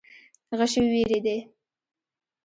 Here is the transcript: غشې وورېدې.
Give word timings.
غشې 0.57 0.81
وورېدې. 0.83 1.37